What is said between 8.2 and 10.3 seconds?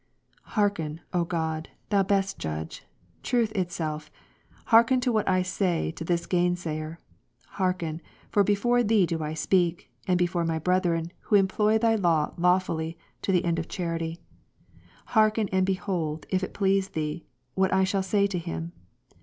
for before Thee do I speak, and